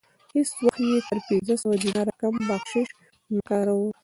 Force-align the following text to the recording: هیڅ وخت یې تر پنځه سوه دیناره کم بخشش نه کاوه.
هیڅ 0.33 0.49
وخت 0.65 0.79
یې 0.89 0.97
تر 1.07 1.17
پنځه 1.27 1.55
سوه 1.61 1.75
دیناره 1.83 2.13
کم 2.21 2.33
بخشش 2.49 2.87
نه 3.33 3.41
کاوه. 3.47 3.89